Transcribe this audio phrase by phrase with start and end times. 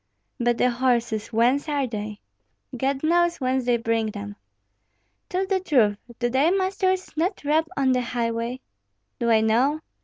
[0.39, 2.21] "But the horses, whence are they?"
[2.75, 4.35] "God knows whence they bring them."
[5.29, 8.61] "Tell the truth; do thy masters not rob on the highway?"
[9.19, 9.81] "Do I know?